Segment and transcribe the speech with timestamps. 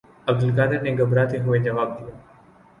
[0.27, 2.15] عبدالقادر نے گھبراتے ہوئے جواب دیا